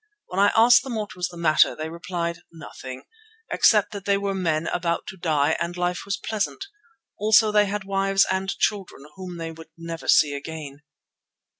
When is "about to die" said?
4.65-5.55